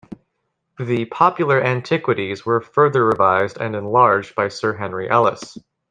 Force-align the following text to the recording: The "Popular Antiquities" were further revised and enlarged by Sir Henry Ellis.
The 0.79 1.05
"Popular 1.05 1.61
Antiquities" 1.63 2.43
were 2.43 2.59
further 2.59 3.05
revised 3.05 3.57
and 3.61 3.75
enlarged 3.75 4.33
by 4.33 4.47
Sir 4.47 4.73
Henry 4.75 5.07
Ellis. 5.07 5.59